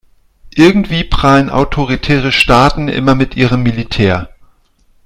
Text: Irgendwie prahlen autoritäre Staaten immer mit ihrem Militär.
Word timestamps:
Irgendwie 0.55 1.03
prahlen 1.03 1.51
autoritäre 1.51 2.31
Staaten 2.31 2.87
immer 2.87 3.13
mit 3.13 3.35
ihrem 3.37 3.61
Militär. 3.61 4.33